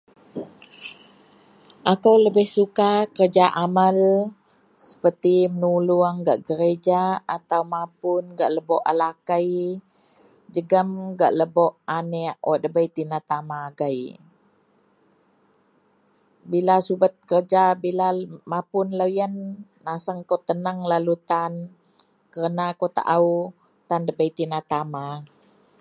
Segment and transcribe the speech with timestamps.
[1.93, 3.97] akou lebih suka kerja amal
[4.89, 7.01] seperti menulung gak gereja
[7.37, 8.23] atau mapun
[8.55, 9.51] lebok gak alakei
[10.53, 13.99] jegum gak lebok aneak wak dabei tina tama agei,
[16.51, 18.07] bila subet kerja bila
[18.51, 19.33] mapun loyien
[19.85, 21.53] nasang kou tenang lalu tan,
[22.33, 23.31] kerna akou taau
[23.89, 25.05] tan dabei tina tama